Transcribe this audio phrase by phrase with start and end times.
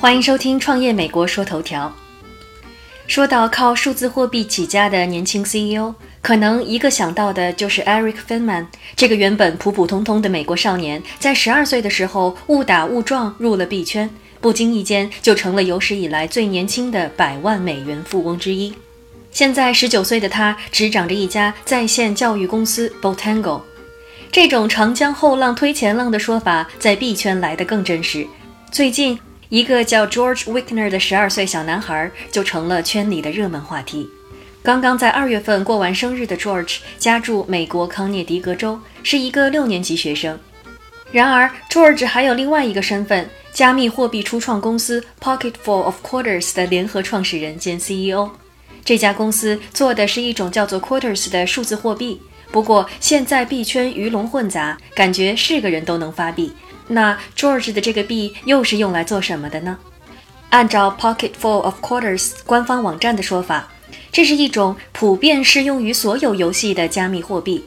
[0.00, 1.92] 欢迎收听《创业美国说头条》。
[3.08, 5.92] 说到靠数字货币起家的年轻 CEO，
[6.22, 8.66] 可能一个想到的就是 Eric Finman。
[8.94, 14.08] 这个原本普普通通的美国少年，在十二岁的时候误打误撞入了币圈，
[14.40, 18.72] 不经意间就成了有史以来最年轻的百万美元富翁之一。
[19.32, 23.62] 现在十九岁的他，执掌着一家在线教育公司 Botango。
[24.30, 28.24] 这种“长江后浪推前浪”的说法，在币圈来得更真实。
[28.70, 29.18] 最近。
[29.48, 34.06] 一个叫 George Wickner 的十二岁小男孩就成了圈里的热门话题。
[34.62, 40.38] 刚刚在二月份过完生日的 George 家住美国康涅狄格州，是一个六年级学生。
[41.10, 48.30] 然而，George 还有另外一个身份——加密货币初创公司 Pocketful of Quarters 的联合创始人兼 CEO。
[48.84, 52.20] 这家公司做的是一种叫做 Quarters 的数字货币。
[52.52, 56.52] 不过，现在币圈鱼龙混杂，感觉是个人都能发币。
[56.88, 59.78] 那 George 的这个币又是用来做什么的呢？
[60.50, 63.68] 按照 Pocketful of Quarters 官方网站的说法，
[64.10, 67.64] 这是一种普遍适用于所有游戏的加密货币，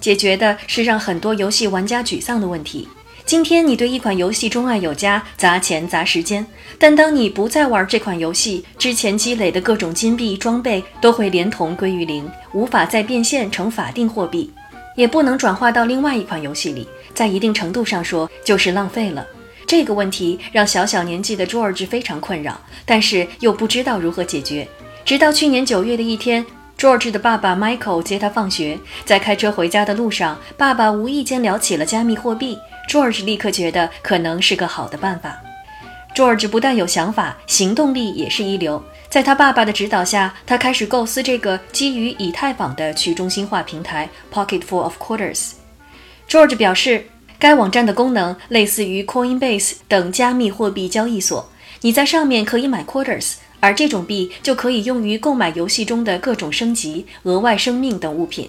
[0.00, 2.88] 解决的是让很多游戏玩家沮丧的问题。
[3.26, 6.46] 今天你对一款游戏钟爱有加，砸钱砸时间，
[6.78, 14.50] 但当你不再玩这款游戏，之前积累的各种金币装备都会连同归于零，无法再变现成法定货币。
[14.94, 19.26] 也不能转化到另外一款游戏里，在一定程度上说就是浪费了。
[19.66, 24.68] 这个问题让小小年纪的 George 非常困扰，但是又不知道如何解决。
[25.04, 26.44] 直到去年九月的一天
[26.78, 32.58] ，George 的爸爸 Michael 接他放学，在开车回家的路上，爸爸无意间聊起了加密货币
[32.88, 35.34] ，George 立刻觉得可能是个好的办法。
[36.14, 38.80] George 不但有想法，行动力也是一流。
[39.10, 45.52] 在他爸爸的指导下，他开始构思这个基于以太坊的去中心化平台 Pocketful of Quarters。
[46.28, 47.04] George 表示，
[47.38, 51.48] 该网站的功能类似于 Coinbase 等加密货币交易所，
[51.80, 58.48] 你在上面可以买 Quarters，而这种币就可以用于购买游戏中的各种升级、额外生命等物品。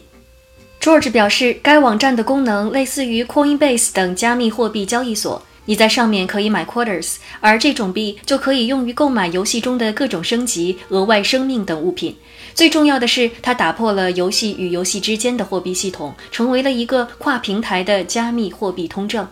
[0.79, 5.41] George 表示，该网站的功能类似于 Coinbase 等加密货币交易所。
[5.65, 12.15] 你在上面可以买 quarters，而这种币就可以用于购买游戏中的各种升级、额外生命等物品。
[12.53, 19.27] 最重要的是，它打破了游戏与游戏之间的货币系统，成为了一个跨平台的加密货币通证。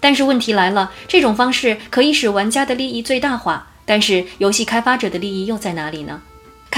[0.00, 6.20] 但是问题来了，这种方式可以使玩家的利益最大化，但是游戏开发者的利益又在哪里呢？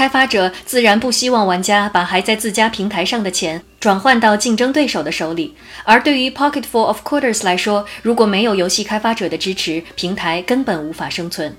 [0.01, 5.53] 开发者自然不希望玩家把还在自家平台上的钱转换到竞争对手的手里，
[5.83, 11.55] 而对于 Pocketful of Quarters 来说，如果没有游戏开发者的支持，平台根本无法生存。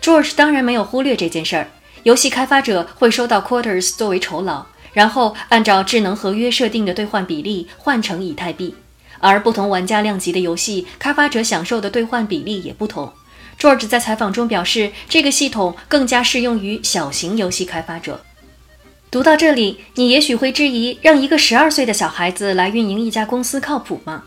[0.00, 1.68] George 当然没有忽略这件事儿，
[2.04, 4.64] 游戏开发者会收到 Quarters 作为酬劳，
[4.94, 8.74] 然后按照智能合约设定的兑换比例换成以太币，
[9.18, 13.12] 而不同玩家量级的游戏，开发者享受的兑换比例也不同。
[13.62, 18.20] George 在采访中表示，这个系统更加适用于小型游戏开发者。
[19.08, 24.24] 读到这里，你也许会质疑：让一个十二岁的小孩子来运营一家公司靠谱吗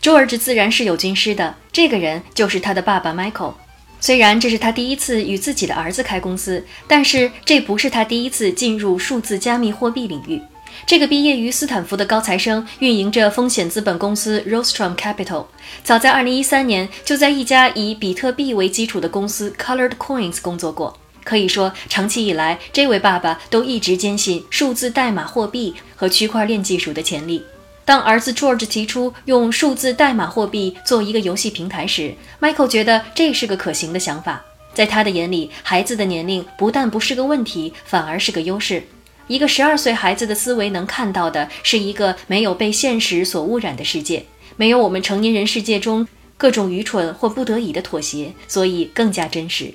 [0.00, 3.52] ？George 自然是有军师的，这个人就是他的爸爸 Michael。
[4.00, 10.40] 虽然这是他第一次与自己的儿子开公司，但是这不是他第一次进入数字加密货币领域。
[10.86, 15.46] 这个毕业于斯坦福的高材生运营着风险资本公司 Rostrum Capital。
[15.82, 20.96] 早在2013年，就在一家以比特币为基础的公司 Colored Coins 工作过。
[21.24, 27.42] 可以说，长期以来，这位爸爸都一直坚信数字代码货币和区块链技术的潜力。
[27.84, 34.42] 当儿子 George 提出用数字代码货币做一个游戏平台时，Michael 觉得这是个可行的想法。
[34.72, 38.82] 在他的眼里，孩子的年龄不但不是个问题，反而是个优势。
[39.28, 44.24] 一个十二岁孩子的思维能看到的是一个没有被现实所污染的世界，
[44.56, 46.08] 没有我们成年人世界中
[46.38, 49.74] 各种愚蠢或不得已的妥协，所以更加真实。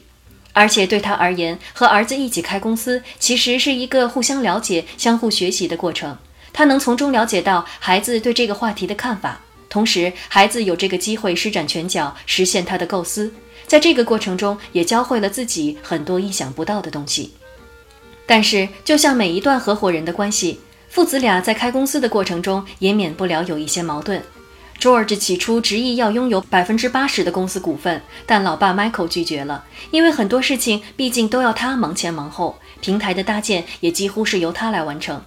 [0.53, 6.17] 而且对他而言，和儿子一起开公司其实是一个互相了解、相互学习的过程。
[6.51, 9.39] 他能从中了解到孩子对这个话题的看法，
[9.69, 13.31] 同时孩子有这个机会施展拳脚，实现他的构思。
[13.67, 17.33] 在这个过程中，也教会了自己很多意想不到的东西。
[18.25, 20.59] 但是，就像每一段合伙人的关系，
[20.89, 24.23] 父子俩在开公司的过程中也免不了有一些矛盾。
[24.79, 35.21] George 起初执意要拥有百分之八十的公司股份，但老爸 Michael 拒绝了，因为很多事情毕竟都要他忙前忙后，平台的搭建也几乎是由他来完成。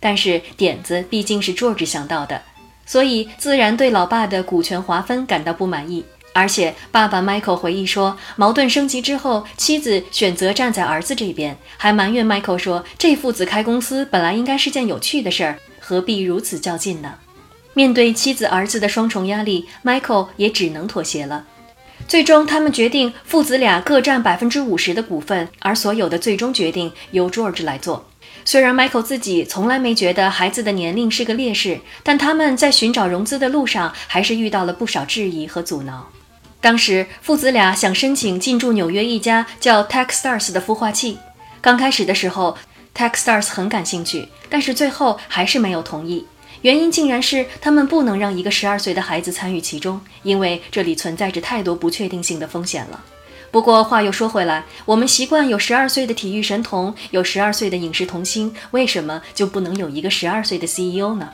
[0.00, 2.40] 但是点子毕竟是 George 想到的，
[2.86, 6.04] 所以自然对老爸的股权划分感到不满意。
[6.34, 17.14] 而且，爸爸 Michael 回忆说，矛盾升级之后，妻子选择站在儿子这边，还埋怨 Michael 说：“这父子开公司本来应该是件有趣的事儿，何必如此较劲呢？”
[17.74, 21.44] 面对妻子儿子的双重压力，Michael 也只能妥协了。
[22.08, 28.06] 最终，他们决定父子俩各占百分之五十的股份，而所有的最终决定由 George 来做。
[28.44, 36.08] 虽然 Michael 自己从来没觉得孩子的年龄是个劣势，但他们在寻找融资的路上还是遇到了不少质疑和阻挠。
[36.62, 41.18] 当时，父子俩想申请进驻纽约一家叫 Techstars 的孵化器。
[41.60, 42.56] 刚开始的时候
[42.96, 46.24] ，Techstars 很感兴趣，但是最后还是没有同意。
[46.60, 53.04] 原因竟然是他们不能让一个十二岁的孩子参与其中，因为这里存在着太多不确定性的风险了。
[53.50, 61.28] 不过话又说回来，我们习惯有十二岁的体育神童，有十二岁的影视童星，为什么就不能有一个十二岁的 CEO 呢？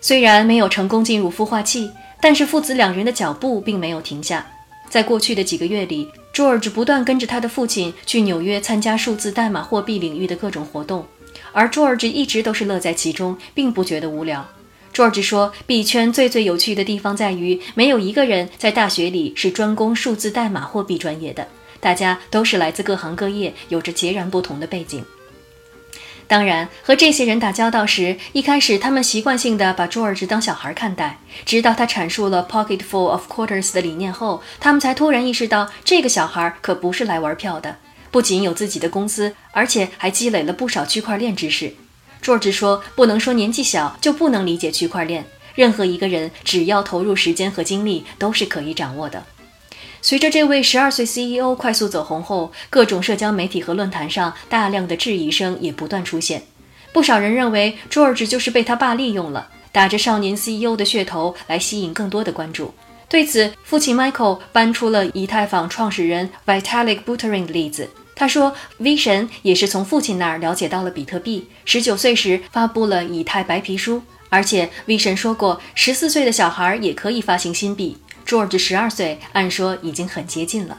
[0.00, 4.46] 虽然没有成功进入孵化器，但是父子两人的脚步并没有停下。
[4.88, 11.04] 在过去的几个月里，George 不断跟着他的父亲去纽约参加数字代码货币领域的各种活动。
[11.52, 14.46] 而 George 一直都是乐在其中，并不觉得无聊。
[14.92, 21.48] George 说，币圈最最有趣的地方在于，没有一个人在大学里是专攻数字代码货币专业的，
[21.80, 25.04] 大家都是来自各行各业，有着截然不同的背景。
[26.26, 37.76] 当然，和这些人打交道时，一开始他们习惯性的把 George 当小孩看待，直到他阐述了 Pocket Full of Quarters 的理念后，他们才突然意识到，这个小孩可不是来玩票的。
[38.10, 41.74] 不仅有自己的公司，而且还积累了不少区块链知识。
[42.22, 45.26] George 说：“不能说年纪小就不能理解区块链。
[45.54, 49.26] 任何一个人只要投入时间和精力，都是可以掌握的。”
[50.04, 56.42] 随着这位十二岁 CEO 快速走红后，各种社交媒体和论坛上大量的质疑声也不断出现。
[56.92, 62.74] 不少人认为 George 就是被他爸利用了，打着少年 CEO 的噱头来吸引更多的关注。
[63.08, 67.88] 对此，父亲 Michael 搬出了以太坊创始人 Vitalik Buterin 的例子。
[68.14, 71.48] 他说，V 神也是从父亲那儿了解到了比特币。
[71.64, 77.96] 十九岁时发布了以太白皮书，而且 V 神说过，十四岁的小孩也可以发行新币。
[78.26, 80.78] George 十二岁，按说已经很接近了。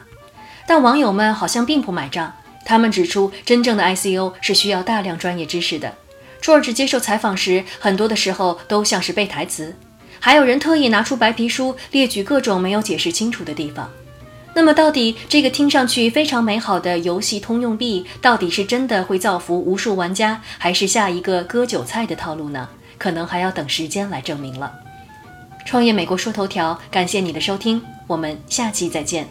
[0.67, 2.33] 但网友们好像并不买账，
[2.65, 5.93] 他们指出，真正的 ICO 是需要大量专业知识的。
[6.41, 9.75] George 接受采访时，很多的时候都像是背台词，
[10.19, 13.89] 还有人特意拿出白皮书列举各种没有解释清楚的地方。
[14.53, 22.69] 那么，到底这个听上去非常美好的游戏通用币，到底是真的会造福无数玩家，还是下一个割韭菜的套路呢？
[22.97, 24.71] 可能还要等时间来证明了。
[25.65, 29.27] 创业美国说头条，感谢你的收听，我们下期再见。